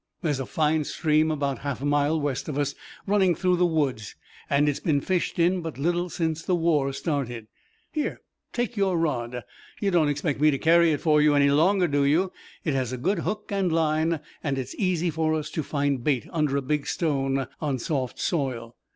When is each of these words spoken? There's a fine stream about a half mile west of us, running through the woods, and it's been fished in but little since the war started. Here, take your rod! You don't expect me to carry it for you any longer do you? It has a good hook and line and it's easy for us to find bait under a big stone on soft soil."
There's 0.23 0.39
a 0.39 0.47
fine 0.47 0.83
stream 0.83 1.29
about 1.29 1.59
a 1.59 1.61
half 1.61 1.83
mile 1.83 2.19
west 2.19 2.49
of 2.49 2.57
us, 2.57 2.73
running 3.05 3.35
through 3.35 3.57
the 3.57 3.67
woods, 3.67 4.15
and 4.49 4.67
it's 4.67 4.79
been 4.79 4.99
fished 4.99 5.37
in 5.37 5.61
but 5.61 5.77
little 5.77 6.09
since 6.09 6.41
the 6.41 6.55
war 6.55 6.91
started. 6.91 7.45
Here, 7.91 8.19
take 8.51 8.75
your 8.75 8.97
rod! 8.97 9.43
You 9.79 9.91
don't 9.91 10.09
expect 10.09 10.41
me 10.41 10.49
to 10.49 10.57
carry 10.57 10.91
it 10.91 11.01
for 11.01 11.21
you 11.21 11.35
any 11.35 11.51
longer 11.51 11.87
do 11.87 12.03
you? 12.03 12.31
It 12.63 12.73
has 12.73 12.91
a 12.91 12.97
good 12.97 13.19
hook 13.19 13.51
and 13.51 13.71
line 13.71 14.21
and 14.43 14.57
it's 14.57 14.73
easy 14.73 15.11
for 15.11 15.35
us 15.35 15.51
to 15.51 15.61
find 15.61 16.03
bait 16.03 16.25
under 16.31 16.57
a 16.57 16.63
big 16.63 16.87
stone 16.87 17.45
on 17.61 17.77
soft 17.77 18.17
soil." 18.17 18.75